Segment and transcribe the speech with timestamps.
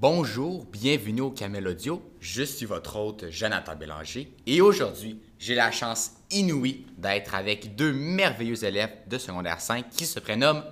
[0.00, 2.00] Bonjour, bienvenue au Camel Audio.
[2.20, 7.92] Je suis votre hôte Jonathan Bélanger et aujourd'hui, j'ai la chance inouïe d'être avec deux
[7.92, 10.62] merveilleux élèves de secondaire 5 qui se prénomment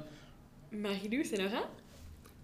[0.70, 1.66] Marie-Lou, c'est Laurent?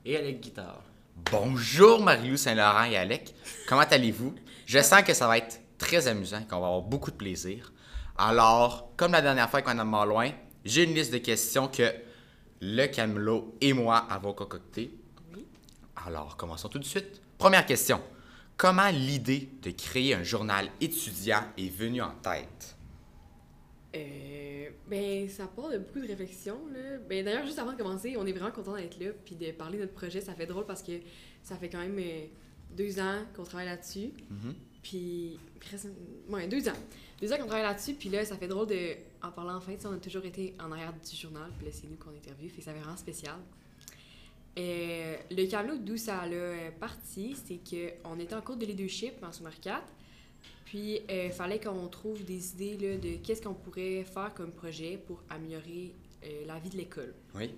[0.05, 0.83] Et avec guitare.
[1.30, 3.33] Bonjour Marie-Lou Saint-Laurent et Alec.
[3.69, 4.35] Comment allez-vous?
[4.67, 7.73] Je sens que ça va être très amusant, qu'on va avoir beaucoup de plaisir.
[8.19, 10.33] Alors, comme la dernière fois avec Mme Marloin,
[10.64, 11.92] j'ai une liste de questions que
[12.61, 14.98] le Camelot et moi avons concoctées.
[16.06, 17.20] Alors, commençons tout de suite.
[17.38, 18.01] Première question.
[18.56, 22.77] Comment l'idée de créer un journal étudiant est venue en tête?
[23.95, 26.98] Euh, ben, ça part de beaucoup de réflexions, là.
[27.09, 29.78] Ben, d'ailleurs, juste avant de commencer, on est vraiment content d'être là, puis de parler
[29.78, 30.20] de notre projet.
[30.20, 30.92] Ça fait drôle parce que
[31.42, 32.27] ça fait quand même euh,
[32.77, 34.12] deux ans qu'on travaille là-dessus.
[34.30, 34.55] Mhm.
[34.83, 35.89] Puis, presque,
[36.28, 36.78] ouais, deux ans.
[37.20, 39.78] Deux ans qu'on travaille là-dessus, puis là, ça fait drôle de, en parlant en fait,
[39.86, 42.58] on a toujours été en arrière du journal, puis là, c'est nous qu'on interviewe, fait
[42.58, 43.36] que ça fait vraiment spécial.
[44.58, 49.14] Euh, le tableau d'où ça a euh, parti, c'est qu'on était en cours de leadership
[49.22, 49.83] en secondaire 4,
[50.67, 54.98] puis il fallait qu'on trouve des idées là, de qu'est-ce qu'on pourrait faire comme projet
[55.06, 57.12] pour améliorer euh, la vie de l'école.
[57.34, 57.50] Oui.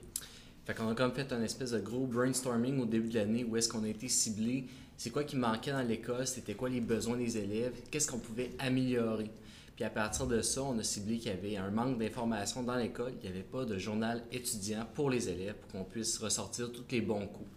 [0.64, 3.56] Fait qu'on a comme fait un espèce de gros brainstorming au début de l'année où
[3.56, 4.64] est-ce qu'on a été ciblé,
[4.96, 8.52] c'est quoi qui manquait dans l'école, c'était quoi les besoins des élèves, qu'est-ce qu'on pouvait
[8.58, 9.30] améliorer?
[9.76, 12.76] Puis à partir de ça, on a ciblé qu'il y avait un manque d'informations dans
[12.76, 16.70] l'école, il n'y avait pas de journal étudiant pour les élèves pour qu'on puisse ressortir
[16.70, 17.48] tous les bons coups.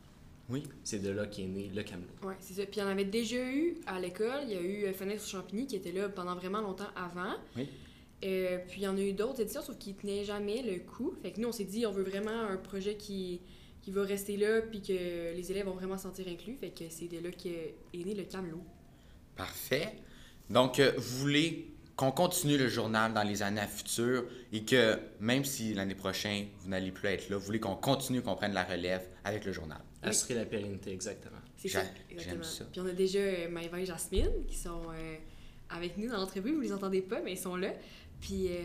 [0.49, 0.63] Oui.
[0.83, 2.07] C'est de là qu'est né le Camelot.
[2.23, 2.65] Ouais, c'est ça.
[2.65, 4.43] Puis il y en avait déjà eu à l'école.
[4.43, 7.35] Il y a eu euh, Fenêtre sur Champigny qui était là pendant vraiment longtemps avant.
[7.55, 7.69] Oui.
[8.23, 11.13] Euh, puis il y en a eu d'autres éditions, sauf qu'ils tenaient jamais le coup.
[11.21, 13.41] Fait que nous, on s'est dit, on veut vraiment un projet qui,
[13.81, 16.55] qui va rester là, puis que les élèves vont vraiment se sentir inclus.
[16.55, 18.63] Fait que c'est de là qu'est né le Camelot.
[19.35, 19.97] Parfait.
[20.49, 25.43] Donc, euh, vous voulez qu'on continue le journal dans les années futures et que même
[25.43, 28.63] si l'année prochaine, vous n'allez plus être là, vous voulez qu'on continue, qu'on prenne la
[28.63, 29.79] relève avec le journal.
[30.03, 30.09] Oui.
[30.09, 31.39] Assurer la pérennité, exactement.
[31.57, 32.43] C'est ça, j'aime exactement.
[32.43, 32.65] ça.
[32.71, 35.15] Puis on a déjà euh, Maëva et Jasmine qui sont euh,
[35.69, 36.53] avec nous dans l'entrevue.
[36.53, 37.69] Vous les entendez pas, mais ils sont là.
[38.21, 38.59] Puis euh,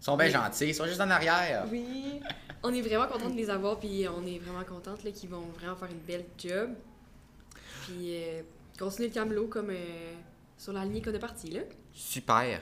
[0.00, 1.66] Ils sont bien gentils, ils sont juste en arrière.
[1.70, 2.20] Oui,
[2.62, 5.46] on est vraiment content de les avoir, puis on est vraiment contente là, qu'ils vont
[5.58, 6.70] vraiment faire une belle job.
[7.82, 8.42] Puis euh,
[8.78, 10.14] continuer le camelot comme euh,
[10.58, 11.60] sur la lignée qu'on est parti là.
[11.96, 12.60] Super.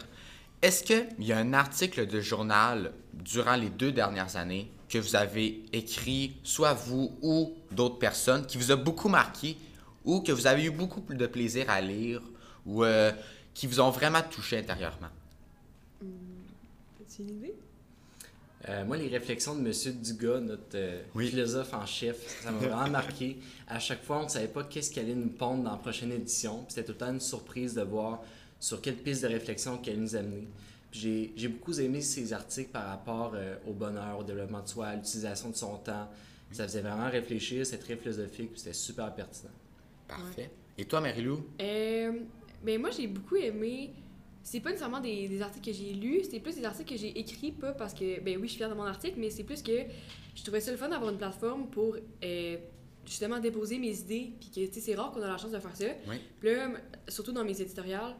[0.62, 5.16] Est-ce qu'il y a un article de journal durant les deux dernières années que vous
[5.16, 9.56] avez écrit, soit vous ou d'autres personnes, qui vous a beaucoup marqué
[10.04, 12.22] ou que vous avez eu beaucoup plus de plaisir à lire
[12.64, 13.10] ou euh,
[13.52, 15.08] qui vous ont vraiment touché intérieurement?
[16.00, 17.54] As-tu une idée?
[18.68, 20.00] Euh, moi, les réflexions de M.
[20.00, 21.28] Dugas, notre euh, Oui.
[21.28, 23.36] philosophe en chef, ça m'a vraiment marqué.
[23.68, 26.12] À chaque fois, on ne savait pas qu'est-ce qui allait nous pondre dans la prochaine
[26.12, 26.64] édition.
[26.68, 28.22] C'était tout le temps une surprise de voir
[28.60, 30.48] sur quelle piste de réflexion qu'elle nous amener.
[30.90, 34.68] Puis J'ai j'ai beaucoup aimé ces articles par rapport euh, au bonheur, au développement de
[34.68, 36.08] soi, à l'utilisation de son temps.
[36.50, 39.50] Ça faisait vraiment réfléchir, c'était très philosophique, puis c'était super pertinent.
[40.06, 40.50] Parfait.
[40.78, 41.44] Et toi, Marilou?
[41.60, 42.12] Euh,
[42.62, 43.92] ben moi j'ai beaucoup aimé.
[44.42, 47.18] C'est pas nécessairement des, des articles que j'ai lus, c'est plus des articles que j'ai
[47.18, 49.62] écrits, pas parce que, ben oui, je suis fière de mon article, mais c'est plus
[49.62, 49.72] que
[50.34, 52.56] je trouvais ça le fun d'avoir une plateforme pour euh,
[53.06, 55.58] justement déposer mes idées, puis que, tu sais, c'est rare qu'on a la chance de
[55.58, 55.86] faire ça.
[56.08, 56.16] Oui.
[56.40, 56.68] Puis là,
[57.08, 58.14] surtout dans mes éditoriales,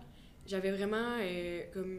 [0.46, 1.98] j'avais vraiment euh, comme.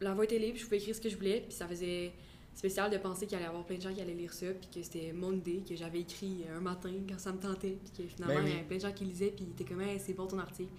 [0.00, 2.12] La voix était libre, je pouvais écrire ce que je voulais, puis ça faisait
[2.54, 4.68] spécial de penser qu'il allait y avoir plein de gens qui allaient lire ça, puis
[4.72, 8.08] que c'était mon idée, que j'avais écrit un matin quand ça me tentait, puis que
[8.14, 8.50] finalement, Ben oui.
[8.50, 10.26] il y avait plein de gens qui lisaient, puis ils étaient comme, Hey, c'est bon
[10.26, 10.70] ton article.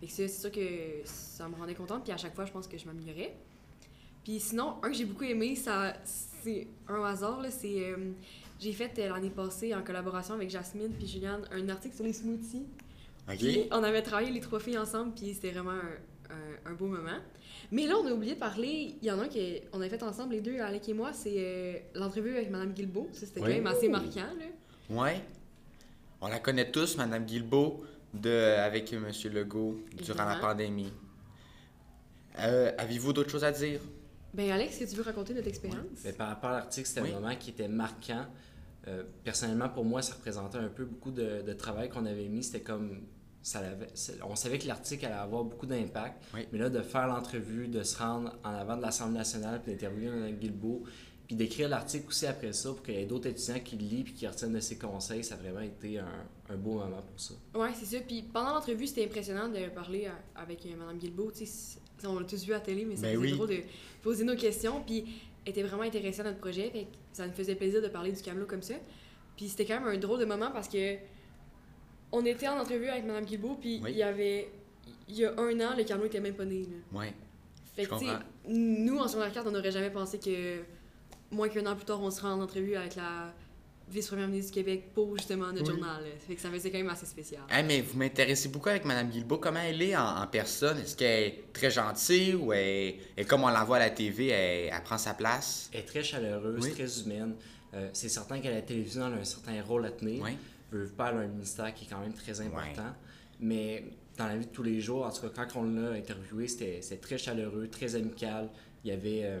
[0.00, 0.60] Fait que ça, c'est sûr que
[1.04, 3.34] ça me rendait contente, puis à chaque fois, je pense que je m'améliorais.
[4.24, 7.90] Puis sinon, un que j'ai beaucoup aimé, ça, c'est un hasard, là, c'est.
[7.90, 8.12] euh,
[8.60, 12.12] j'ai fait euh, l'année passée, en collaboration avec Jasmine puis Juliane, un article sur les
[12.12, 12.66] smoothies.
[13.36, 15.98] Puis on avait travaillé les trois filles ensemble, puis c'était vraiment un,
[16.32, 17.18] un- un beau moment.
[17.70, 18.96] Mais là, on a oublié de parler.
[19.00, 21.34] Il y en a un qu'on a fait ensemble, les deux, Alec et moi, c'est
[21.36, 23.08] euh, l'entrevue avec Madame Guilbeault.
[23.12, 23.46] Ça, c'était Oui.
[23.48, 24.28] quand même assez marquant.
[24.38, 24.46] Là.
[24.90, 25.20] Ouais.
[26.20, 27.82] On la connaît tous, Madame Guilbeault,
[28.14, 29.06] de, avec M.
[29.32, 30.92] Legault, durant la pandémie.
[32.38, 33.80] Euh, Avez-vous d'autres choses à dire?
[34.34, 35.84] Ben, Alex, est-ce que tu veux raconter notre expérience?
[36.04, 37.10] Mais par rapport à l'article, c'était Oui.
[37.12, 38.24] un moment qui était marquant.
[38.88, 42.42] Euh, personnellement, pour moi, ça représentait un peu beaucoup de, de travail qu'on avait mis.
[42.42, 43.02] C'était comme.
[43.42, 43.60] Ça
[44.28, 46.22] on savait que l'article allait avoir beaucoup d'impact.
[46.34, 46.46] Oui.
[46.52, 50.10] Mais là, de faire l'entrevue, de se rendre en avant de l'Assemblée nationale, puis d'interviewer
[50.14, 50.84] Mme Guilbeault,
[51.26, 54.04] puis d'écrire l'article aussi après ça pour qu'il y ait d'autres étudiants qui le lisent
[54.04, 56.06] puis qui retiennent de ses conseils, ça a vraiment été un,
[56.50, 57.34] un beau moment pour ça.
[57.54, 58.02] Ouais, c'est ça.
[58.06, 61.32] Puis pendant l'entrevue, c'était impressionnant de parler à- avec euh, Madame Guilbeault.
[62.04, 63.32] On l'a tous vu à la télé, mais ça Ben faisait oui.
[63.36, 63.58] drôle de
[64.02, 64.82] poser nos questions.
[64.86, 65.04] Puis
[65.44, 66.68] elle était vraiment intéressée à notre projet.
[66.70, 68.74] Fait que ça nous faisait plaisir de parler du camelot comme ça.
[69.36, 70.96] Puis c'était quand même un drôle de moment parce que
[72.12, 73.90] on était en entrevue avec Madame Guilbeault, puis Oui.
[73.92, 74.50] il y avait.
[75.08, 76.60] Il y a un an, le camelot était même pas né.
[76.62, 76.98] Là.
[77.00, 77.12] Ouais.
[77.74, 78.20] Fait que, tu sais, comprends.
[78.48, 80.60] nous, en secondaire 4, on n'aurait jamais pensé que
[81.30, 83.32] moins qu'un an plus tard, on serait en entrevue avec la
[83.90, 85.78] vice-première ministre du Québec pour justement notre Oui.
[85.80, 86.02] journal.
[86.02, 86.10] là.
[86.26, 87.42] Fait que ça faisait quand même assez spécial.
[87.50, 89.38] Hey, mais vous m'intéressez beaucoup avec Mme Guilbeault.
[89.38, 90.78] Comment elle est en, en personne?
[90.78, 94.28] Est-ce qu'elle est très gentille ou elle, elle- comme on la voit à la TV,
[94.28, 95.68] elle, elle prend sa place?
[95.72, 96.72] Elle est très chaleureuse, Oui.
[96.72, 97.34] très humaine.
[97.74, 100.22] Euh, c'est certain qu'à la télévision, elle a un certain rôle à tenir.
[100.22, 100.36] Oui.
[100.72, 102.94] Veut pas, elle a un ministère qui est quand même très important.
[103.40, 103.84] Mais
[104.16, 106.80] dans la vie de tous les jours, en tout cas, quand on l'a interviewé, c'était
[106.96, 108.48] très chaleureux, très amical.
[108.84, 109.40] Il y avait euh,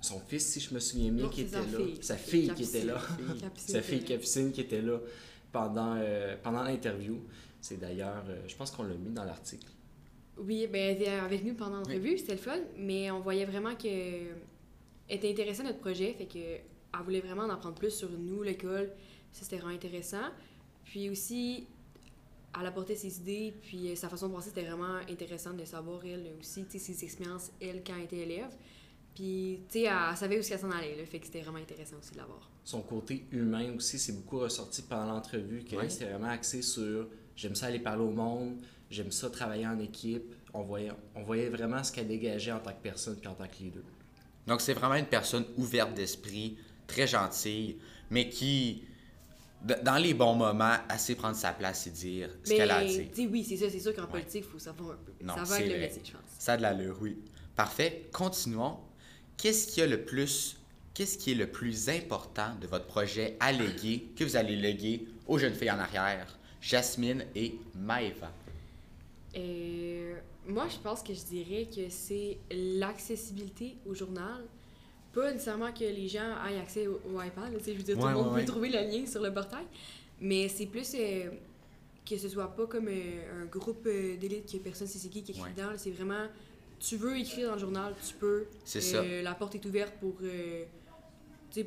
[0.00, 1.78] son fils, si je me souviens bien, Non, qui était sa là.
[1.78, 1.98] fille.
[2.02, 2.76] Sa fille qui Capucine.
[2.76, 3.00] était là.
[3.40, 4.04] Capucine Sa fille.
[4.04, 4.98] Capucine qui était là
[5.52, 7.20] pendant, euh, pendant l'interview.
[7.60, 9.66] C'est d'ailleurs, euh, je pense qu'on l'a mis dans l'article.
[10.38, 13.74] Oui, ben, elle était avec nous pendant l'entrevue, c'était le fun, mais on voyait vraiment
[13.74, 17.90] que elle était intéressée à notre projet, fait que elle voulait vraiment en apprendre plus
[17.90, 18.90] sur nous, l'école.
[19.32, 20.28] Ça, c'était vraiment intéressant.
[20.84, 21.66] Puis aussi,
[22.58, 26.04] elle apportait ses idées, puis euh, sa façon de penser, c'était vraiment intéressant de savoir,
[26.04, 28.50] elle aussi, ses expériences, elle, quand elle était élève.
[29.14, 31.42] Puis, tu sais, elle, elle savait où est-ce qu'elle s'en allait, là, fait que c'était
[31.42, 32.48] vraiment intéressant aussi de la voir.
[32.64, 35.88] Son côté humain aussi, c'est beaucoup ressorti pendant l'entrevue, que Ouais.
[35.88, 38.56] c'était vraiment axé sur j'aime ça aller parler au monde,
[38.90, 40.34] j'aime ça travailler en équipe.
[40.52, 43.46] On voyait, on voyait vraiment ce qu'elle dégageait en tant que personne puis en tant
[43.46, 43.82] que leader.
[44.46, 46.56] Donc, c'est vraiment une personne ouverte d'esprit,
[46.88, 47.78] très gentille,
[48.10, 48.82] mais qui,
[49.82, 53.08] dans les bons moments, sait prendre sa place et dire ce qu'elle a à dire.
[53.30, 54.08] oui, c'est ça, c'est sûr qu'en Ouais.
[54.08, 55.12] politique, il faut savoir un peu.
[55.22, 56.20] Non, ça va avec le métier, je pense.
[56.38, 57.18] Ça a de l'allure, oui.
[57.54, 58.08] Parfait.
[58.12, 58.78] Continuons.
[59.36, 60.56] Qu'est-ce qui a le plus...
[60.94, 65.06] Qu'est-ce qui est le plus important de votre projet à léguer, que vous allez léguer
[65.26, 68.32] aux jeunes filles en arrière, Jasmine et Maëva?
[69.36, 70.14] Euh,
[70.48, 74.42] moi, je pense que je dirais que c'est l'accessibilité au journal.
[75.12, 77.52] Pas nécessairement que les gens aient accès au, au iPad.
[77.52, 79.64] je veux dire, tout Ouais, le monde ouais, peut trouver le lien sur le portail.
[80.20, 81.30] Mais c'est plus euh,
[82.08, 85.22] que ce soit pas comme euh, un groupe euh, d'élite que personne sait c'est qui
[85.22, 85.70] qui écrit dedans.
[85.76, 86.26] C'est vraiment,
[86.78, 88.44] tu veux écrire dans le journal, tu peux.
[88.64, 88.98] C'est ça.
[88.98, 90.14] Euh, La porte est ouverte pour,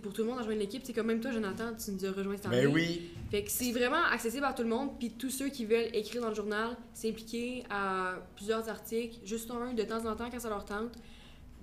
[0.01, 0.81] pour tout le monde à rejoindre l'équipe.
[0.85, 2.63] C'est comme même toi, Jonathan, tu nous as rejoint cette année.
[2.65, 3.09] Ben oui.
[3.29, 6.21] Fait que c'est vraiment accessible à tout le monde, puis tous ceux qui veulent écrire
[6.21, 10.49] dans le journal, s'impliquer à plusieurs articles, juste un de temps en temps quand ça
[10.49, 10.93] leur tente,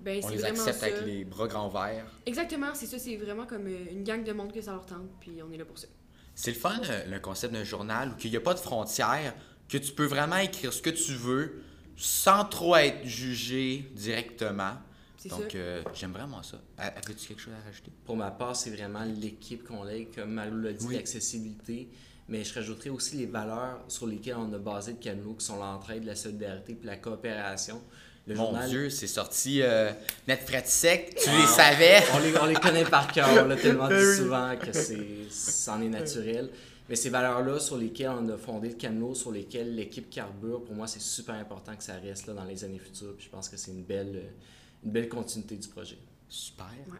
[0.02, 0.86] ben On c'est les accepte ça.
[0.86, 2.06] avec les bras grands ouverts.
[2.26, 5.08] Exactement, c'est ça, c'est vraiment comme euh, une gang de monde que ça leur tente,
[5.20, 5.86] puis on est là pour ça.
[6.34, 9.34] C'est le fun, le, le concept d'un journal, où il n'y a pas de frontières,
[9.68, 11.62] que tu peux vraiment écrire ce que tu veux
[11.96, 14.72] sans trop être jugé directement.
[15.18, 15.58] C'est Donc, ça.
[15.58, 16.58] euh, j'aime vraiment ça.
[16.78, 17.92] A- Avais-tu quelque chose à rajouter?
[18.06, 20.94] Pour ma part, c'est vraiment l'équipe qu'on lègue, comme Malou l'a dit, Oui.
[20.94, 21.88] l'accessibilité.
[22.28, 25.56] Mais je rajouterais aussi les valeurs sur lesquelles on a basé le Camelot, qui sont
[25.58, 27.82] l'entraide, la solidarité puis la coopération.
[28.30, 29.90] Le Mon journal, Dieu, c'est sorti euh,
[30.28, 31.16] net frais de sec.
[31.20, 32.00] Tu les savais?
[32.14, 35.82] on les, on les connaît par cœur, on l'a tellement dit souvent que c'est, c'en
[35.82, 36.48] est naturel.
[36.88, 40.76] Mais ces valeurs-là sur lesquelles on a fondé le Camelot, sur lesquelles l'équipe carbure, pour
[40.76, 43.16] moi, c'est super important que ça reste là dans les années futures.
[43.16, 45.98] Puis je pense que c'est une belle, euh, une belle continuité du projet.
[46.28, 46.66] Super.
[46.88, 46.98] Ouais.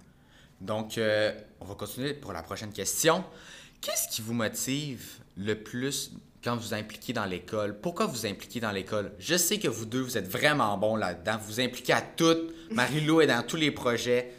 [0.60, 3.24] Donc, euh, on va continuer pour la prochaine question.
[3.80, 6.10] Qu'est-ce qui vous motive le plus
[6.42, 7.78] quand vous vous impliquez dans l'école?
[7.80, 9.12] Pourquoi vous vous impliquez dans l'école?
[9.18, 11.38] Je sais que vous deux, vous êtes vraiment bons là-dedans.
[11.38, 12.50] Vous vous impliquez à tout.
[12.70, 14.32] Marie-Lou est dans tous les projets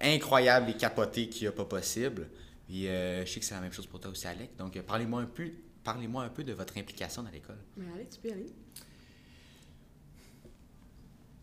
[0.00, 2.28] incroyables et capotés qu'il n'y a pas possible.
[2.66, 4.56] Puis, euh, je sais que c'est la même chose pour toi aussi, Alec.
[4.56, 5.50] Donc, euh, parlez-moi un peu,
[5.84, 7.58] parlez-moi un peu de votre implication dans l'école.
[7.76, 8.46] Mais allez, tu peux y aller.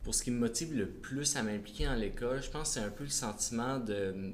[0.04, 2.86] Pour ce qui me motive le plus à m'impliquer dans l'école, je pense que c'est
[2.86, 4.34] un peu le sentiment de.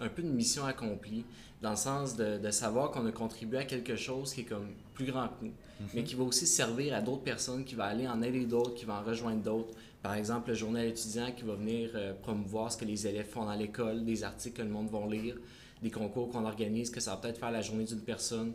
[0.00, 1.24] Un peu de mission accomplie,
[1.62, 4.68] dans le sens de, de savoir qu'on a contribué à quelque chose qui est comme
[4.94, 5.52] plus grand que nous,
[5.94, 8.84] mais qui va aussi servir à d'autres personnes, qui va aller en aider d'autres, qui
[8.84, 9.74] va en rejoindre d'autres.
[10.02, 13.44] Par exemple, le journal étudiant qui va venir euh, promouvoir ce que les élèves font
[13.44, 15.36] dans l'école, des articles que le monde va lire,
[15.82, 18.52] des concours qu'on organise, que ça va peut-être faire la journée d'une personne,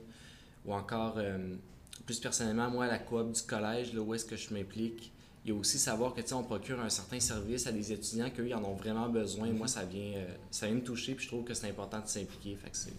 [0.66, 1.56] ou encore, euh,
[2.06, 5.12] plus personnellement, moi, à la coop du collège, là où est-ce que je m'implique,
[5.44, 7.92] il y a aussi savoir que, tu sais, on procure un certain service à des
[7.92, 9.50] étudiants qu'eux, ils en ont vraiment besoin.
[9.50, 12.08] Moi, ça vient, euh, ça vient me toucher, puis je trouve que c'est important de
[12.08, 12.56] s'impliquer.
[12.56, 12.94] Fait que c'est,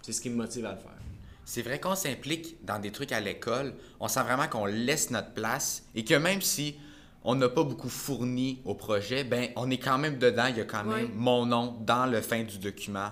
[0.00, 0.96] c'est ce qui me motive à le faire.
[1.44, 5.32] C'est vrai qu'on s'implique dans des trucs à l'école, on sent vraiment qu'on laisse notre
[5.32, 6.76] place et que même si
[7.24, 10.60] on n'a pas beaucoup fourni au projet, ben on est quand même dedans, il y
[10.60, 13.10] a quand même mon nom dans le fin du document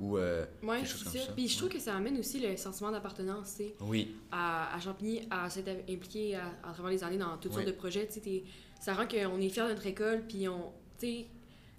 [0.00, 1.26] ou euh, Ouais, quelque chose c'est comme ça.
[1.26, 1.32] ça.
[1.32, 3.74] Puis je trouve que ça amène aussi le sentiment d'appartenance, tu sais.
[3.80, 7.56] Oui, à, à Champigny à s'être impliqué à, à travers les années dans toutes Oui.
[7.56, 8.06] sortes de projets.
[8.08, 8.42] tu sais,
[8.80, 10.72] Ça rend qu'on est fier de notre école, puis on.
[10.98, 11.26] Tu sais,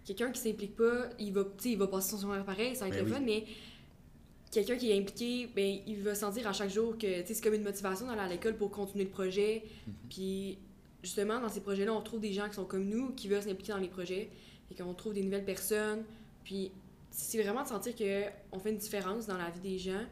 [0.06, 2.88] quelqu'un qui s'implique pas, il va, tu sais, il va passer son secondaire pareil, ça
[2.88, 3.18] va être Ben le oui.
[3.18, 3.46] fun, mais
[4.52, 7.44] quelqu'un qui est impliqué, ben, il va sentir à chaque jour que tu sais, c'est
[7.44, 9.64] comme une motivation d'aller à l'école pour continuer le projet.
[9.88, 9.94] Mhm.
[10.10, 10.58] Puis
[11.04, 13.72] justement, dans ces projets-là, on trouve des gens qui sont comme nous, qui veulent s'impliquer
[13.74, 14.30] dans les projets,
[14.70, 16.04] et qu'on trouve des nouvelles personnes.
[16.44, 16.72] Puis
[17.12, 20.04] c'est vraiment de sentir qu'on fait une différence dans la vie des gens,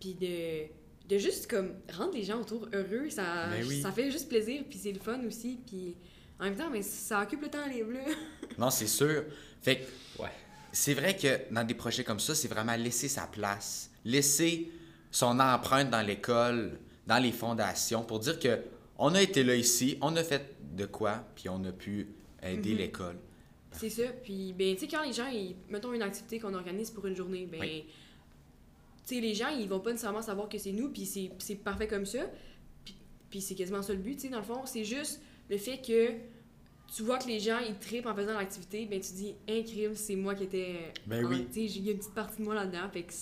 [0.00, 0.66] puis de,
[1.08, 3.82] de juste comme rendre les gens autour heureux, ça, Ben oui.
[3.82, 5.96] ça fait juste plaisir, puis c'est le fun aussi, puis
[6.40, 7.92] en même temps, mais ça occupe le temps libre.
[7.92, 8.00] là.
[8.58, 9.24] non, c'est sûr.
[9.60, 10.30] Fait que Ouais.
[10.72, 14.70] c'est vrai que dans des projets comme ça, c'est vraiment laisser sa place, laisser
[15.10, 18.60] son empreinte dans l'école, dans les fondations, pour dire que
[18.98, 22.08] on a été là ici, on a fait de quoi, puis on a pu
[22.42, 22.78] aider Mhm.
[22.78, 23.16] l'école.
[23.72, 24.04] C'est ça.
[24.22, 27.14] Puis, ben, tu sais, quand les gens, ils, mettons une activité qu'on organise pour une
[27.16, 27.84] journée, ben, Oui.
[29.06, 31.06] tu sais, les gens, ils vont pas nécessairement savoir que c'est nous, puis
[31.38, 32.20] c'est parfait comme ça.
[32.84, 32.96] Puis,
[33.30, 34.62] puis c'est quasiment ça le but, tu sais, dans le fond.
[34.64, 35.20] C'est juste
[35.50, 36.12] le fait que
[36.96, 40.16] tu vois que les gens, ils trippent en faisant l'activité, ben, tu dis, incroyable, c'est
[40.16, 40.92] moi qui étais.
[41.06, 41.46] Ben en- oui.
[41.52, 43.12] Tu sais, il y a une petite partie de moi là-dedans, fait que.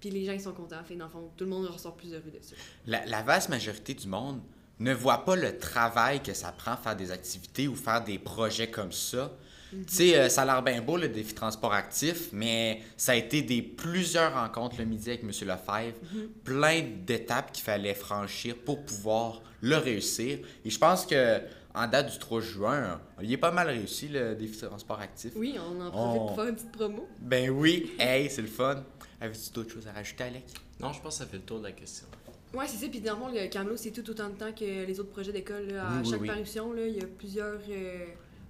[0.00, 0.84] Puis les gens, ils sont contents.
[0.84, 2.54] Fait dans le fond, tout le monde ressort plus heureux de ça.
[2.86, 4.42] La, la vaste majorité du monde
[4.80, 8.70] ne voit pas le travail que ça prend faire des activités ou faire des projets
[8.70, 9.32] comme ça.
[9.74, 9.84] Mhm.
[9.86, 13.14] Tu sais, euh, ça a l'air bien beau le défi transport actif, mais ça a
[13.16, 15.28] été des plusieurs rencontres le midi avec M.
[15.30, 16.28] Lefebvre, Mhm.
[16.44, 20.38] plein d'étapes qu'il fallait franchir pour pouvoir le réussir.
[20.64, 21.40] Et je pense que
[21.74, 25.32] en date du 3 juin, il est pas mal réussi le défi transport actif.
[25.34, 27.08] Oui, on en profite pour faire une petite promo.
[27.20, 28.84] Ben oui, hey, c'est le fun.
[29.20, 30.44] Avais-tu d'autres choses à rajouter, Alec?
[30.80, 32.06] Non, je pense que ça fait le tour de la question.
[32.52, 32.88] Ouais, c'est ça.
[32.88, 35.32] Puis dans le fond, le Camelot, c'est tout autant de temps que les autres projets
[35.32, 35.72] d'école.
[35.76, 36.28] À Oui, oui, chaque oui.
[36.28, 38.04] parution, là, il y a plusieurs, euh,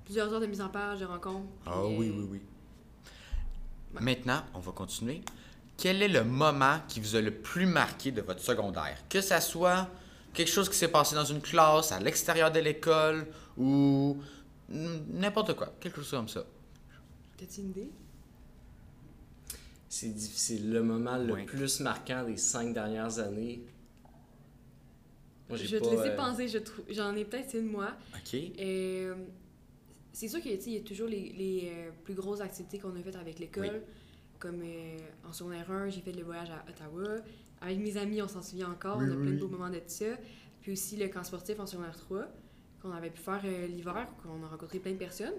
[0.05, 1.49] plusieurs heures de mise en page, de rencontres.
[1.67, 2.41] Ah puis, oui, oui, oui.
[3.95, 4.01] Ouais.
[4.01, 5.23] Maintenant, on va continuer.
[5.77, 8.99] Quel est le moment qui vous a le plus marqué de votre secondaire?
[9.09, 9.89] Que ça soit
[10.33, 14.19] quelque chose qui s'est passé dans une classe, à l'extérieur de l'école, ou
[14.69, 16.45] n'importe quoi, quelque chose comme ça.
[17.37, 17.91] T'as-tu une idée?
[19.89, 20.73] C'est difficile.
[20.73, 23.63] Le moment le plus marquant des cinq dernières années.
[25.49, 26.49] Moi, Je vais pas, te laisser euh, penser.
[26.49, 26.59] je
[26.93, 27.91] J'en ai peut-être une, moi.
[28.15, 28.41] OK?
[28.59, 29.15] Euh,
[30.15, 32.15] c'est sûr qu'il y a- tu sais, il y a toujours les, les, euh, plus
[32.15, 33.65] grosses activités qu'on a faites avec l'école.
[33.71, 33.81] Oui.
[34.39, 34.97] Comme euh,
[35.29, 37.21] en secondaire 1, j'ai fait le voyage à Ottawa.
[37.61, 38.99] Avec mes amis, on s'en souvient encore.
[38.99, 40.07] Oui, on a plein de beaux moments de ça.
[40.63, 42.27] Puis aussi le camp sportif en secondaire 3,
[42.81, 45.35] qu'on avait pu faire euh, l'hiver, qu'on a rencontré plein de personnes.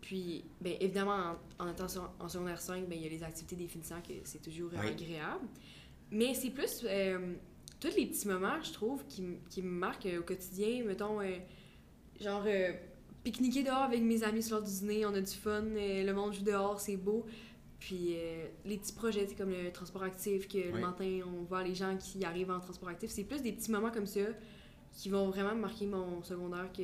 [0.00, 3.22] Puis, ben, évidemment, en, en étant sur- en secondaire 5, ben, il y a les
[3.22, 4.88] activités des finissants, que c'est toujours Oui.
[4.88, 5.46] agréable.
[6.10, 7.34] Mais c'est plus euh,
[7.80, 10.84] tous les petits moments, je trouve, qui, qui me marquent au quotidien.
[10.84, 11.20] Mettons,
[12.20, 12.44] genre,
[13.24, 16.12] pique-niquer dehors avec mes amis sur l'heure du dîner, on a du fun, euh, le
[16.12, 17.26] monde joue dehors, c'est beau.
[17.80, 20.72] Puis euh, les petits projets, comme le transport actif, que Oui.
[20.72, 23.10] le matin, on voit les gens qui arrivent en transport actif.
[23.10, 24.20] C'est plus des petits moments comme ça
[24.92, 26.70] qui vont vraiment marquer mon secondaire.
[26.72, 26.82] que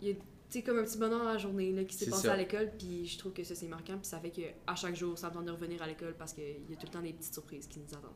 [0.00, 2.32] il y a, comme un petit bonheur dans la journée là, qui s'est passé ça.
[2.34, 2.72] à l'école.
[2.76, 3.96] Puis je trouve que ça, c'est marquant.
[3.96, 6.44] Puis ça fait que à chaque jour, ça me de revenir à l'école parce qu'il
[6.44, 8.10] y a tout le temps des petites surprises qui nous attendent.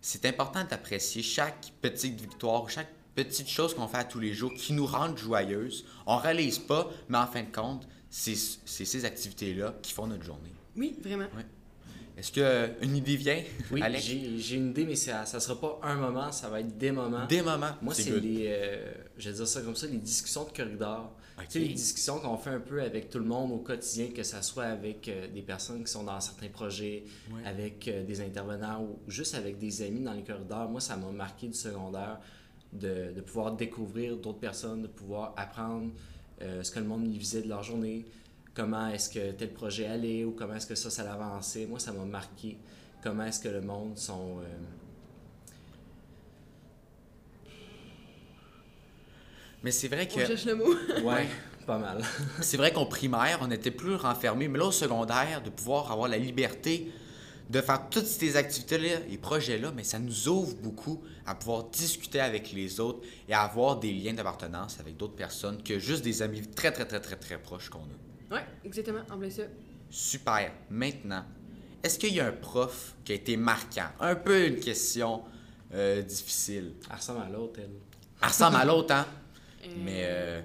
[0.00, 2.92] C'est important d'apprécier chaque petite victoire, chaque
[3.24, 5.84] petite chose qu'on fait à tous les jours qui nous rendent joyeuses.
[6.06, 10.52] On réalise pas, mais en fin de compte, c'est ces activités-là qui font notre journée.
[10.76, 11.26] Oui, vraiment.
[12.16, 15.94] Est-ce que une idée vient, Oui, j'ai une idée, mais ça, ça sera pas un
[15.94, 17.26] moment, ça va être des moments.
[17.26, 17.70] Des moments.
[17.80, 21.12] Moi, c'est les, euh, je vais dire ça comme ça, les discussions de corridor.
[21.42, 24.24] Tu sais, les discussions qu'on fait un peu avec tout le monde au quotidien, que
[24.24, 27.46] ce soit avec euh, des personnes qui sont dans certains projets, Ouais.
[27.46, 30.68] avec euh, des intervenants ou juste avec des amis dans les corridors.
[30.68, 32.18] Moi, ça m'a marqué du secondaire
[32.72, 35.90] de, de pouvoir découvrir d'autres personnes, de pouvoir apprendre
[36.42, 38.04] euh, ce que le monde y faisait de leur journée,
[38.54, 41.66] comment est-ce que tel projet allait ou comment est-ce que ça, ça l'avançait.
[41.66, 42.58] Moi, ça m'a marqué
[43.02, 44.38] comment est-ce que le monde sont...
[44.40, 44.44] euh,
[49.62, 50.74] Mais c'est vrai On que cherche le mot.
[51.04, 51.26] Ouais,
[51.66, 52.02] pas mal.
[52.40, 56.08] c'est vrai qu'au primaire, on était plus renfermés, mais là au secondaire, de pouvoir avoir
[56.08, 56.90] la liberté
[57.48, 62.20] de faire toutes ces activités-là et projets-là, mais ça nous ouvre beaucoup à pouvoir discuter
[62.20, 66.20] avec les autres et à avoir des liens d'appartenance avec d'autres personnes que juste des
[66.20, 68.34] amis très très très très très proches qu'on a.
[68.34, 69.00] Ouais, exactement.
[69.10, 69.44] En plein ça.
[69.90, 70.52] Super.
[70.68, 71.24] Maintenant,
[71.82, 73.88] est-ce qu'il y a un prof qui a été marquant?
[74.00, 75.22] Un peu une question
[75.72, 76.74] euh, difficile.
[76.90, 77.70] Elle ressemble à l'autre, elle.
[78.20, 79.06] Elle ressemble à l'autre, hein?
[79.64, 80.40] Euh, Mais euh,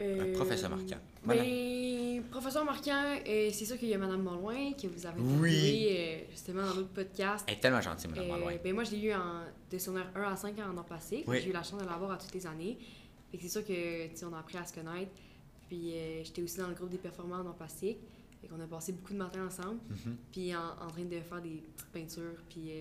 [0.00, 0.96] un professeur marquant.
[1.24, 5.86] Ben, professeur marquant, euh, c'est sûr qu'il y a Madame Monloin que vous avez Oui.
[5.90, 7.44] euh, justement dans notre podcast.
[7.46, 8.56] elle est tellement gentille, Mme Euh, Malouin.
[8.62, 11.24] ben moi, je l'ai eu en, de secondaire 1 à 5 en an passé.
[11.26, 11.38] Oui.
[11.42, 12.76] J'ai eu la chance de l'avoir à toutes les années.
[13.30, 15.12] Fait que c'est sûr que, on a appris à se connaître.
[15.68, 17.98] Puis euh, j'étais aussi dans le groupe des performants en plastique.
[18.40, 19.78] Fait qu'on a passé beaucoup de matins ensemble.
[19.88, 20.16] Mhm.
[20.32, 22.72] Puis en, en train de faire des petites peintures, puis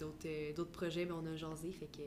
[0.00, 1.70] d'autres d'autres projets, ben, on a jasé.
[1.72, 2.02] Fait que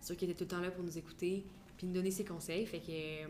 [0.00, 1.44] c'est sûr qu'il était tout le temps là pour nous écouter,
[1.78, 2.66] puis nous donner ses conseils.
[2.66, 3.26] Fait que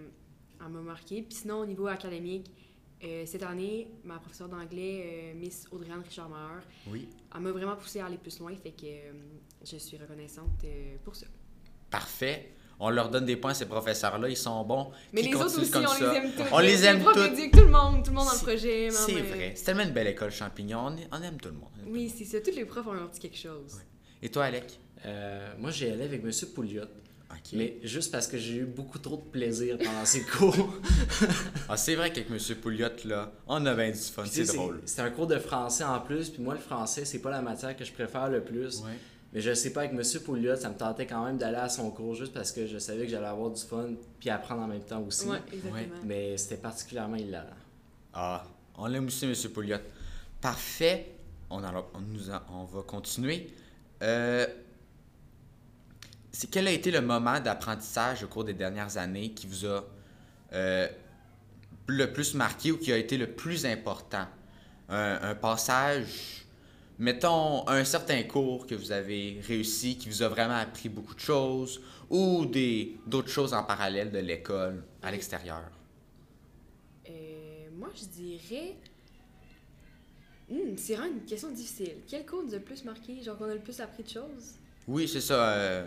[0.60, 1.22] elle m'a marqué.
[1.22, 2.50] Puis sinon, au niveau académique,
[3.02, 7.08] euh, cette année, ma professeure d'anglais, euh, Miss Audrey-Anne Richard-Meyer, Oui.
[7.34, 8.54] elle m'a vraiment poussé à aller plus loin.
[8.56, 9.12] Fait que euh,
[9.64, 11.26] je suis reconnaissante euh, pour ça.
[11.90, 12.52] Parfait.
[12.80, 14.90] On leur donne des points à ces professeurs-là, ils sont bons.
[15.12, 16.12] Mais Qui les autres aussi, comme on ça?
[16.12, 16.42] les aime tous.
[16.52, 17.50] On les aime profs tous.
[17.50, 18.90] tout le monde, tout le monde dans le projet.
[18.90, 19.52] C'est vrai.
[19.54, 20.96] C'est tellement une belle école champignon.
[21.12, 21.70] On, aime tout le monde.
[21.76, 22.40] On aime Oui, c'est ça.
[22.40, 23.80] Tous les profs ont leur petit quelque chose.
[24.20, 24.80] Et toi, Alec?
[25.06, 26.30] Euh, moi, j'ai allé avec M.
[26.54, 26.84] Pouliot.
[27.56, 30.54] Mais juste parce que j'ai eu beaucoup trop de plaisir pendant ces cours.
[31.68, 32.38] Ah, c'est vrai qu'avec M.
[32.60, 34.82] Pouliot, là, on a bien du fun, c'est drôle.
[34.84, 37.74] C'est un cours de français en plus, puis moi, le français, c'est pas la matière
[37.76, 38.80] que je préfère le plus.
[38.82, 38.92] Ouais.
[39.32, 40.02] Mais je sais pas, avec M.
[40.24, 43.04] Pouliot, ça me tentait quand même d'aller à son cours juste parce que je savais
[43.06, 45.26] que j'allais avoir du fun, puis apprendre en même temps aussi.
[45.26, 45.96] Ouais, exactement.
[46.04, 47.48] Mais c'était particulièrement hilarant.
[48.12, 48.44] Ah,
[48.76, 49.34] on l'aime aussi, M.
[49.52, 49.78] Pouliot.
[50.40, 51.06] Parfait.
[51.50, 53.48] On, en- on nous en- on va continuer.
[54.02, 54.46] Euh,
[56.34, 59.84] c'est quel a été le moment d'apprentissage au cours des dernières années qui vous a
[60.52, 60.88] euh,
[61.86, 64.26] le plus marqué ou qui a été le plus important?
[64.88, 66.44] Un, un passage,
[66.98, 71.20] mettons, un certain cours que vous avez réussi, qui vous a vraiment appris beaucoup de
[71.20, 75.70] choses, ou des d'autres choses en parallèle de l'école à l'extérieur?
[77.08, 78.76] Euh, moi, je dirais.
[80.50, 82.02] Hmm, c'est vraiment une question difficile.
[82.06, 84.58] Quel cours nous a le plus marqué Genre qu'on a le plus appris de choses?
[84.86, 85.48] Oui, c'est ça.
[85.50, 85.86] euh,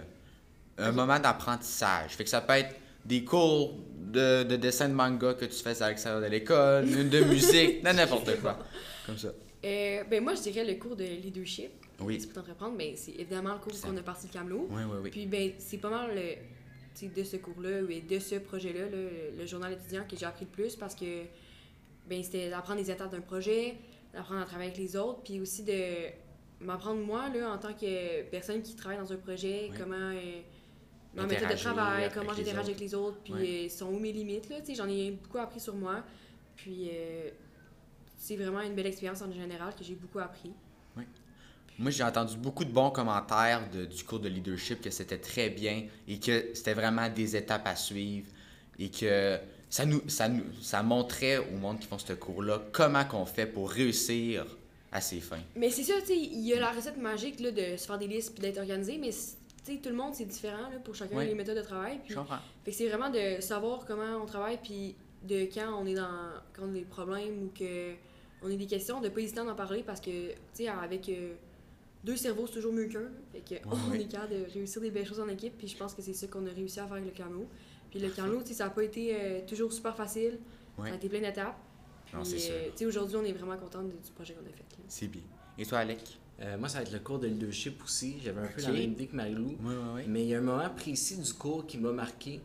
[0.77, 2.11] un moment d'apprentissage.
[2.15, 5.81] Fait que ça peut être des cours de, de dessin de manga que tu fais
[5.81, 8.57] à l'extérieur de l'école, une de musique, n'importe quoi.
[9.05, 9.29] Comme ça.
[9.65, 11.71] Euh, ben, moi, je dirais le cours de leadership.
[11.99, 12.17] Oui.
[12.19, 14.67] C'est pour t'entreprendre, mais c'est évidemment le cours qu'on a parti de Camelot.
[14.69, 15.09] Oui, oui, oui.
[15.09, 16.35] Puis, ben, c'est pas mal le,
[16.97, 20.25] tu de ce cours-là et de ce projet-là, là, le, le journal étudiant, que j'ai
[20.25, 21.23] appris le plus parce que
[22.07, 23.75] ben, c'était d'apprendre les étapes d'un projet,
[24.13, 25.73] d'apprendre à travailler avec les autres, puis aussi de
[26.61, 29.77] m'apprendre moi, là, en tant que personne qui travaille dans un projet, Oui.
[29.77, 29.95] comment.
[29.95, 30.41] euh,
[31.17, 33.65] ma méthode de travail, comment j'interagis avec les autres, puis Oui.
[33.65, 36.03] euh, sont où mes limites, là, tu sais, j'en ai beaucoup appris sur moi,
[36.55, 37.29] puis euh,
[38.17, 40.51] c'est vraiment une belle expérience en général que j'ai beaucoup appris.
[41.79, 45.51] Moi, j'ai entendu beaucoup de bons commentaires de- du cours de leadership, que c'était très
[45.51, 48.25] bien et que c'était vraiment des étapes à suivre
[48.79, 49.37] et que
[49.69, 53.45] ça nous, ça nous, ça montrait au monde qui font ce cours-là comment qu'on fait
[53.45, 54.43] pour réussir
[54.91, 55.43] à ses fins.
[55.55, 57.99] Mais c'est ça, tu sais, il y a la recette magique là, de se faire
[57.99, 59.11] des listes puis d'être organisé, mais
[59.73, 61.27] sais, tout le monde c'est différent là, pour chacun Oui.
[61.27, 61.99] les méthodes de travail.
[62.03, 64.95] Puis, fait que c'est vraiment de savoir comment on travaille puis
[65.27, 67.93] de quand on est dans quand on a des problèmes ou que
[68.43, 71.09] on a des questions, de pas hésiter à en parler parce que tu sais avec
[71.09, 71.33] euh,
[72.03, 73.09] deux cerveaux c'est toujours mieux qu'un.
[73.31, 75.93] Fait que on est capable de réussir des belles choses en équipe puis je pense
[75.93, 77.47] que c'est ça qu'on a réussi à faire avec le canot.
[77.89, 80.39] Puis le canot, tu sais, ça a pas été euh, toujours super facile.
[80.77, 81.57] Ça a été plein d'étapes.
[82.13, 84.63] Non, c'est euh, aujourd'hui, on est vraiment content du projet qu'on a fait.
[84.87, 85.21] C'est bien.
[85.57, 86.19] Et toi, Alec?
[86.41, 88.17] Euh, moi, ça va être le cours de leadership aussi.
[88.23, 89.47] J'avais un peu la même idée que Marilou.
[89.47, 90.01] Oui, oui, oui.
[90.07, 92.39] Mais il y a un moment précis du cours qui m'a marqué.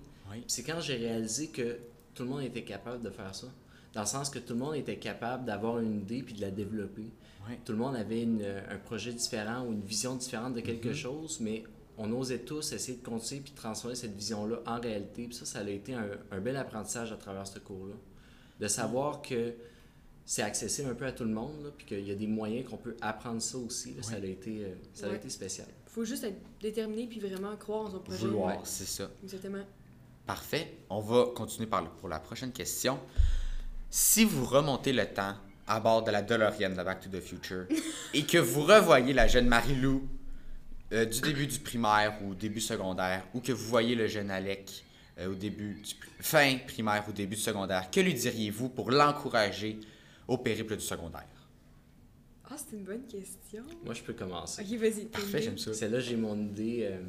[0.46, 1.76] C'est quand j'ai réalisé que
[2.14, 3.48] tout le monde était capable de faire ça.
[3.92, 6.50] Dans le sens que tout le monde était capable d'avoir une idée puis de la
[6.50, 7.10] développer.
[7.66, 10.94] Tout le monde avait une- un projet différent ou une vision différente de quelque Mhm.
[10.94, 11.64] chose, mais
[11.98, 15.26] on osait tous essayer de continuer puis de transformer cette vision-là en réalité.
[15.26, 17.94] Puis ça, ça a été un, un bel apprentissage à travers ce cours-là.
[18.58, 19.52] De savoir que
[20.24, 22.68] c'est accessible un peu à tout le monde, là, puis qu'il y a des moyens
[22.68, 23.94] qu'on peut apprendre ça aussi.
[23.94, 24.02] là.
[24.02, 25.66] Ça, a été, euh, ça a été spécial.
[25.86, 28.26] faut juste être déterminé puis vraiment croire en son projet.
[28.26, 29.10] Vouloir, c'est ça.
[29.22, 29.64] Exactement.
[30.26, 30.72] Parfait.
[30.88, 32.98] On va continuer par le- pour la prochaine question.
[33.90, 35.34] Si vous remontez le temps
[35.66, 37.66] à bord de la DeLorean de Back to the Future
[38.14, 40.08] et que vous revoyez la jeune Marie-Lou
[40.92, 44.84] euh, du début du primaire ou début secondaire ou que vous voyez le jeune Alec
[45.18, 48.90] euh, au début du pri- fin primaire ou début du secondaire, que lui diriez-vous pour
[48.90, 49.78] l'encourager
[50.28, 51.26] au périple du secondaire?
[52.50, 53.62] Ah, c'est une bonne question.
[53.84, 54.62] Moi, je peux commencer.
[54.62, 55.04] Ok, vas-y.
[55.06, 55.72] Parfait, j'aime ça.
[55.72, 56.88] Celle-là, j'ai mon idée.
[56.90, 57.00] euh,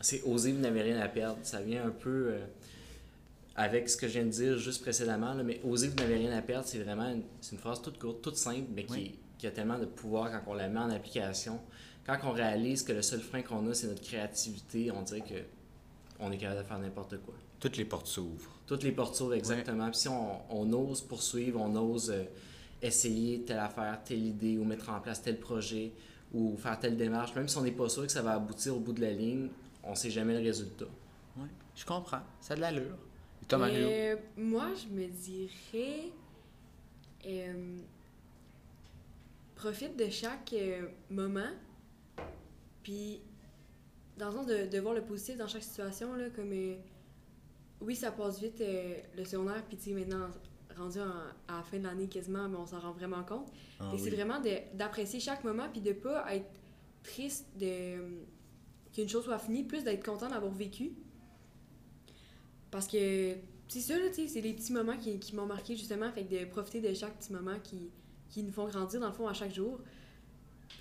[0.00, 1.38] c'est oser, vous n'avez rien à perdre.
[1.42, 2.44] Ça vient un peu euh,
[3.56, 6.36] avec ce que je viens de dire juste précédemment, là, mais oser, vous n'avez rien
[6.36, 9.18] à perdre, c'est vraiment une, c'est une phrase toute courte, toute simple, mais qui, Oui.
[9.38, 11.58] qui a tellement de pouvoir quand on la met en application.
[12.04, 15.42] Quand on réalise que le seul frein qu'on a, c'est notre créativité, on dirait que
[16.20, 17.34] on est capable de faire n'importe quoi.
[17.58, 18.55] Toutes les portes s'ouvrent.
[18.66, 19.88] Toutes les portes s'ouvrent exactement.
[19.90, 22.24] Puis si on, on ose poursuivre, on ose euh,
[22.82, 25.92] essayer telle affaire, telle idée, ou mettre en place tel projet,
[26.34, 28.80] ou faire telle démarche, même si on n'est pas sûr que ça va aboutir au
[28.80, 29.48] bout de la ligne,
[29.84, 30.86] on sait jamais le résultat.
[31.36, 32.22] Oui, je comprends.
[32.40, 32.96] Ça a de l'allure.
[33.42, 33.60] Et toi?
[33.68, 36.10] Euh, moi, je me dirais.
[37.26, 37.78] euh,
[39.54, 41.50] profite de chaque euh, moment.
[42.82, 43.20] Puis,
[44.18, 46.52] dans le sens de, de voir le positif dans chaque situation, là, comme.
[47.80, 50.28] Oui, ça passe vite euh, le secondaire, puis tu sais, maintenant,
[50.76, 51.04] rendu en-
[51.48, 53.50] à la fin de l'année quasiment, mais on s'en rend vraiment compte.
[53.80, 54.00] Ah oui.
[54.02, 54.40] C'est vraiment
[54.74, 56.50] d'apprécier chaque moment puis de pas être
[57.02, 57.96] triste de
[58.92, 60.92] qu'une chose soit finie, plus d'être content d'avoir vécu.
[62.70, 63.34] Parce que
[63.68, 66.80] c'est ça, c'est les petits moments qui, qui m'ont marqué justement, fait que de profiter
[66.80, 67.90] de chaque petit moment qui,
[68.28, 69.80] qui nous font grandir dans le fond à chaque jour.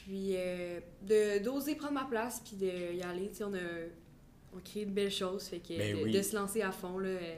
[0.03, 3.59] Puis euh, de d'oser prendre ma place puis de y aller, tu sais, on a
[4.55, 6.11] on crée de belles choses, fait que Ben de, oui.
[6.11, 7.35] de se lancer à fond là, euh,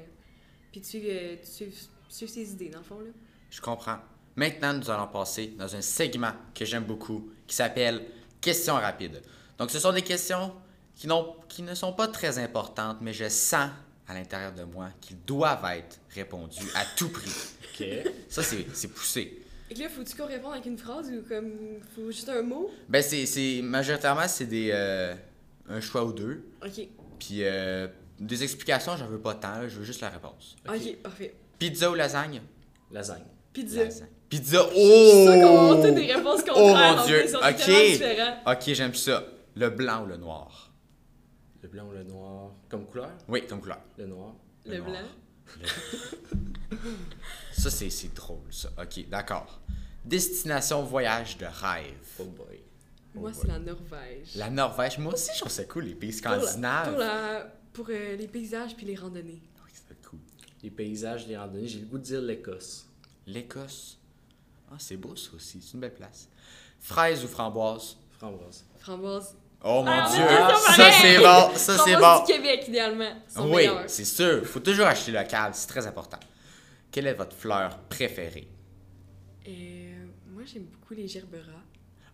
[0.72, 1.74] puis de suivre, euh, de suivre,
[2.10, 3.10] suivre ses idées dans le fond là.
[3.50, 3.98] Je comprends.
[4.36, 8.04] Maintenant, nous allons passer dans un segment que j'aime beaucoup qui s'appelle
[8.40, 9.22] Questions rapides.
[9.58, 10.54] Donc, ce sont des questions
[10.96, 13.72] qui, n'ont- qui ne sont pas très importantes, mais je sens
[14.08, 17.32] à l'intérieur de moi qu'ils doivent être répondus à tout prix.
[17.80, 17.86] Ok.
[18.28, 19.40] Ça, c'est c'est poussé.
[19.70, 21.52] Et que là, faut-tu qu'on réponde avec une phrase ou comme.
[21.96, 22.72] Faut juste un mot?
[22.90, 25.14] Ben, c'est, c'est majoritairement, c'est des, euh,
[25.70, 26.44] un choix ou deux.
[26.66, 26.88] Ok.
[27.20, 27.88] Puis euh,
[28.20, 30.56] des explications, j'en veux pas tant, là, je veux juste la réponse.
[30.68, 31.36] Ok, parfait.
[31.60, 32.42] Pizza ou lasagne?
[32.92, 33.26] Lasagne.
[33.54, 33.84] Pizza.
[33.84, 34.08] Lasagne.
[34.30, 35.84] Pizza, Je suis sûre qu'on oh!
[35.84, 36.94] a des réponses contraires.
[36.94, 38.58] Oh mon Dieu, plus, ils sont ok.
[38.58, 39.24] Ok, j'aime ça.
[39.56, 40.72] Le blanc ou le noir?
[41.62, 43.10] Le blanc ou le noir Comme couleur?
[43.28, 43.80] Oui, comme couleur.
[43.98, 44.34] Le noir.
[44.66, 44.90] Le noir.
[44.90, 45.68] blanc.
[47.54, 48.70] Ça, c'est, c'est drôle, ça.
[48.78, 49.60] Ok, d'accord.
[50.04, 51.94] Destination voyage de rêve.
[52.20, 52.62] Oh boy.
[53.20, 54.36] Moi, c'est la Norvège.
[54.36, 56.90] La Norvège, moi aussi, je trouve ça cool, les pays Pour la- scandinaves.
[56.90, 59.42] Pour, la- pour, euh, les paysages puis les randonnées.
[59.66, 60.20] Oui, c'est cool.
[60.64, 62.86] Les paysages, les randonnées, j'ai le goût de dire l'Écosse.
[63.26, 63.98] L'Écosse.
[64.72, 65.62] Ah, c'est beau, ça aussi.
[65.62, 66.28] C'est une belle place.
[66.80, 67.98] Fraise ou framboise?
[68.18, 68.66] Framboise.
[68.80, 69.36] Framboise.
[69.64, 70.76] Oh mon Ah, dieu!
[70.76, 71.56] Ça, c'est bon!
[71.56, 72.20] Ça, c'est bon!
[72.20, 73.12] du Québec, idéalement.
[73.40, 74.46] Oui, c'est sûr.
[74.46, 76.20] Faut toujours acheter local, c'est très important.
[76.92, 78.48] Quelle est votre fleur préférée?
[79.48, 81.64] Euh, moi, j'aime beaucoup les gerberas.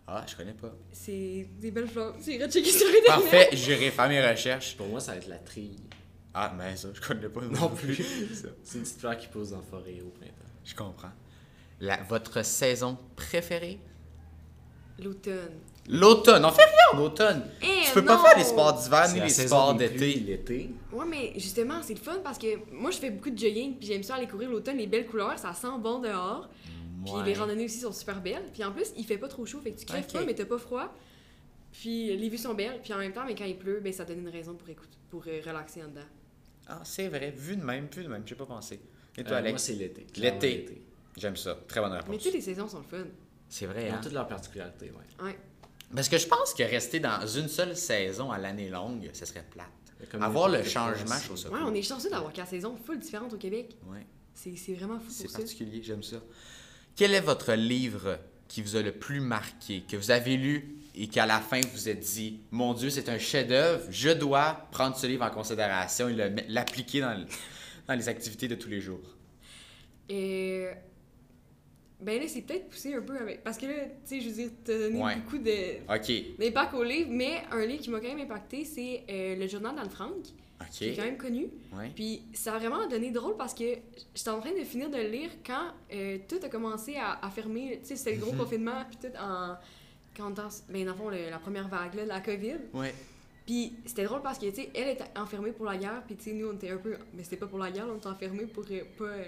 [0.06, 0.72] Ah, je connais pas.
[0.92, 2.14] C'est des belles fleurs.
[2.20, 3.06] C'est rechecké sur Internet.
[3.06, 4.76] Parfait, j'irai faire mes recherches.
[4.76, 5.76] Pour moi, ça va être la trille.
[6.34, 7.94] Ah, mais ça, je connais pas Non plus.
[8.64, 10.32] C'est une petite fleur qui pousse en forêt au printemps.
[10.64, 11.12] je comprends.
[11.80, 13.78] La, votre saison préférée?
[15.02, 15.60] L'automne.
[15.88, 16.44] L'automne.
[16.44, 17.42] On fait rien en automne.
[17.62, 20.14] Eh, tu peux pas faire les sports d'hiver ni les sports d'été.
[20.14, 20.70] l'été.
[20.92, 23.88] Ouais, mais justement, c'est le fun parce que moi, je fais beaucoup de jogging puis
[23.88, 26.48] j'aime ça aller courir l'automne, les belles couleurs, ça sent bon dehors.
[27.04, 27.24] Puis Ouais.
[27.24, 28.44] les randonnées aussi sont super belles.
[28.52, 30.44] Puis en plus, il fait pas trop chaud, fait que tu crèves pas, mais t'as
[30.46, 30.92] pas froid.
[31.72, 32.80] Puis les vues sont belles.
[32.82, 34.96] Puis en même temps, mais quand il pleut, ben ça donne une raison pour écouter,
[35.10, 36.00] pour euh, relaxer en dedans.
[36.66, 37.32] Ah, c'est vrai.
[37.36, 38.22] Vu de même, vu de même.
[38.24, 38.80] J'ai pas pensé.
[39.18, 39.52] Et toi, Euh, Alex?
[39.52, 40.06] moi, c'est l'été.
[40.16, 40.82] L'été.
[41.16, 41.58] J'aime ça.
[41.68, 42.22] Très bonne Mais réponse.
[42.22, 43.06] toutes les saisons sont le fun.
[43.48, 43.98] C'est vrai, Ils hein?
[43.98, 45.24] ont toutes leurs particularités, ouais.
[45.24, 45.38] Ouais.
[45.94, 49.44] Parce que je pense que rester dans une seule saison à l'année longue, ça serait
[49.48, 49.68] plate.
[50.00, 52.74] Mais comme Avoir le changement, je trouve ça Ouais, on est chanceux d'avoir quatre saisons
[52.76, 53.76] full différentes au Québec.
[53.86, 55.38] Ouais, C'est c'est vraiment fou c'est pour ça.
[55.38, 56.16] particulier, j'aime ça.
[56.96, 61.08] Quel est votre livre qui vous a le plus marqué, que vous avez lu et
[61.08, 65.06] qu'à la fin vous êtes dit Mon Dieu, c'est un chef-d'œuvre, je dois prendre ce
[65.06, 66.14] livre en considération et
[66.48, 67.26] l'appliquer dans, le-
[67.88, 69.16] dans les activités de tous les jours?
[70.08, 70.66] Et.
[72.00, 73.42] Ben là, c'est peut-être poussé un peu avec.
[73.42, 73.72] Parce que là,
[74.06, 75.16] tu sais, je veux dire, t'as donné Ouais.
[75.16, 79.04] beaucoup de, Ok, d'impact au livre, mais un livre qui m'a quand même impacté, c'est
[79.08, 80.12] euh, Le Journal d'Anne Frank,
[80.70, 81.48] qui est quand même connu.
[81.72, 81.90] Ouais.
[81.94, 83.64] Puis ça a vraiment donné drôle parce que
[84.14, 87.30] j'étais en train de finir de le lire quand euh, tout a commencé à, à
[87.30, 87.78] fermer.
[87.82, 88.38] Tu sais, c'était le gros Mhm.
[88.38, 89.56] confinement, puis tout en.
[90.16, 92.56] Quand dans, ben, dans le fond, le- la première vague là, de la COVID.
[92.72, 92.94] Ouais.
[93.46, 96.24] Puis c'était drôle parce que, tu sais, elle était enfermée pour la guerre, puis tu
[96.24, 96.96] sais, nous, on était un peu.
[97.14, 99.24] Mais c'était pas pour la guerre, on était enfermés pour euh, pas euh,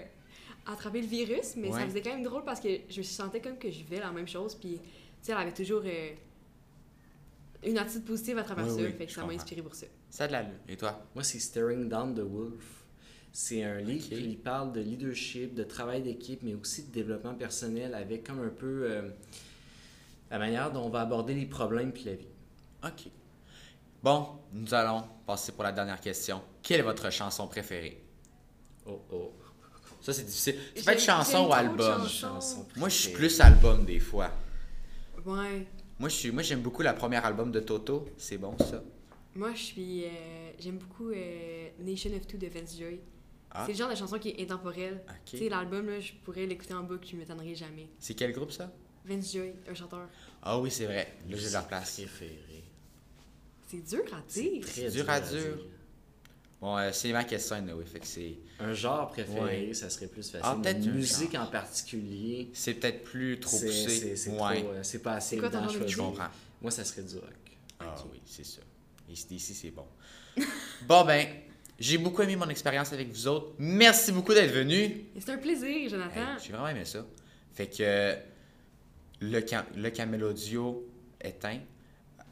[0.65, 1.79] attraper le virus, mais Ouais.
[1.79, 4.11] ça faisait quand même drôle parce que je me sentais comme que je vivais la
[4.11, 4.81] même chose, puis, tu
[5.21, 5.83] sais, elle avait toujours
[7.65, 9.87] une attitude positive à travers Oui, ça, oui, fait que ça m'a inspiré pour ça.
[10.09, 10.59] Ça a de l'allure.
[10.67, 11.05] Et toi?
[11.15, 12.85] Moi, c'est Staring Down the Wolf.
[13.31, 17.93] C'est un livre qui parle de leadership, de travail d'équipe, mais aussi de développement personnel
[17.93, 19.09] avec comme un peu euh,
[20.31, 22.27] la manière dont on va aborder les problèmes puis la vie.
[22.83, 23.11] Ok.
[24.01, 26.41] Bon, nous allons passer pour la dernière question.
[26.63, 28.03] Quelle est votre chanson préférée?
[28.85, 29.33] Oh oh.
[30.01, 30.55] Ça, c'est difficile.
[30.75, 32.07] Ça peut être chanson ou album.
[32.07, 34.31] Chanson Moi, je suis plus album des fois.
[35.25, 35.67] Ouais.
[35.99, 38.07] Moi, je suis, moi, j'aime beaucoup la première album de Toto.
[38.17, 38.81] C'est bon, ça?
[39.37, 40.05] Moi, je suis.
[40.05, 40.09] euh,
[40.59, 42.99] J'aime beaucoup euh, Nation of Two de Vince Joy.
[43.51, 43.63] Ah.
[43.65, 45.01] C'est le genre de chanson qui est intemporelle.
[45.25, 47.87] Tu sais, l'album, là, je pourrais l'écouter en boucle, je m'étonnerai jamais.
[47.99, 48.71] C'est quel groupe, ça?
[49.05, 50.07] Vince Joy, un chanteur.
[50.41, 51.13] Ah oui, c'est vrai.
[51.29, 51.95] Là, j'ai leur place.
[52.01, 52.63] Préféré.
[53.67, 54.61] C'est dur à dire.
[54.65, 55.57] Très dur à dire.
[56.59, 57.85] Bon, euh, c'est ma question, oui.
[57.85, 59.73] Fait que c'est, Un genre préféré, Ouais.
[59.75, 60.41] ça serait plus facile.
[60.43, 61.47] Ah, peut-être une musique genre.
[61.47, 64.15] en particulier, c'est peut-être plus trop c'est poussé.
[64.15, 64.65] c'est- ouais.
[64.65, 66.03] euh, pas assez C'est quoi ton évident à genre de Je choisir.
[66.11, 66.29] comprends.
[66.63, 67.29] Moi, ça serait du rock.
[67.79, 68.61] Ah oui, c'est ça.
[69.09, 69.85] Ici, ici c'est bon.
[70.87, 71.27] bon, ben,
[71.79, 73.53] j'ai beaucoup aimé mon expérience avec vous autres.
[73.57, 74.91] Merci beaucoup d'être venus.
[75.19, 76.19] C'est un plaisir, Jonathan.
[76.19, 77.05] Hey, j'ai vraiment aimé ça.
[77.53, 78.15] Fait que
[79.21, 80.87] le, cam le camel audio
[81.21, 81.59] éteint.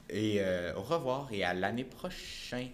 [0.09, 2.69] Et euh, au revoir et à l'année prochaine.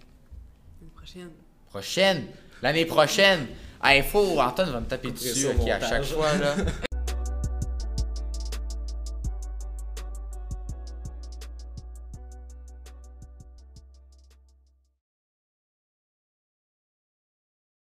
[0.82, 1.30] Une prochaine.
[1.68, 2.26] Prochaine!
[2.62, 3.48] L'année prochaine!
[3.86, 6.38] Il faut, Anton va me taper dessus ça au ok, à chaque fois.
[6.38, 6.56] Là.